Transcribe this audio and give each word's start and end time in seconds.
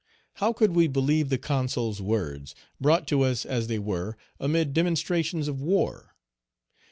How 0.37 0.51
could 0.51 0.71
we 0.75 0.87
believe 0.87 1.29
the 1.29 1.37
Consul's 1.37 2.01
words, 2.01 2.55
brought 2.79 3.07
to 3.09 3.21
us 3.21 3.45
as 3.45 3.67
they 3.67 3.77
were 3.77 4.17
amid 4.39 4.73
demonstrations 4.73 5.47
of 5.47 5.61
war? 5.61 6.15